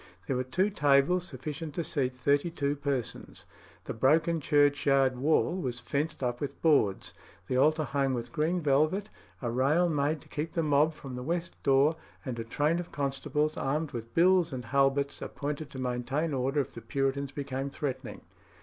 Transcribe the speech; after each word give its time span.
There 0.25 0.35
were 0.35 0.43
two 0.43 0.71
tables 0.71 1.27
sufficient 1.27 1.75
to 1.75 1.83
seat 1.83 2.15
thirty 2.15 2.49
two 2.49 2.75
persons. 2.75 3.45
The 3.83 3.93
broken 3.93 4.39
churchyard 4.41 5.15
wall 5.15 5.55
was 5.55 5.79
fenced 5.79 6.23
up 6.23 6.41
with 6.41 6.59
boards, 6.63 7.13
the 7.45 7.57
altar 7.57 7.83
hung 7.83 8.15
with 8.15 8.31
green 8.31 8.61
velvet, 8.61 9.11
a 9.43 9.51
rail 9.51 9.89
made 9.89 10.19
to 10.21 10.27
keep 10.27 10.53
the 10.53 10.63
mob 10.63 10.95
from 10.95 11.15
the 11.15 11.21
west 11.21 11.53
door, 11.61 11.97
and 12.25 12.39
a 12.39 12.43
train 12.43 12.79
of 12.79 12.91
constables, 12.91 13.55
armed 13.57 13.91
with 13.91 14.15
bills 14.15 14.51
and 14.51 14.65
halberts, 14.65 15.21
appointed 15.21 15.69
to 15.69 15.79
maintain 15.79 16.33
order 16.33 16.61
if 16.61 16.73
the 16.73 16.81
Puritans 16.81 17.31
became 17.31 17.69
threatening. 17.69 18.21